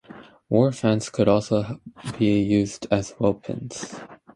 War 0.49 0.71
fans 0.71 1.11
could 1.11 1.27
also 1.27 1.79
be 2.17 2.41
used 2.41 2.87
as 2.89 3.13
weapons. 3.19 3.99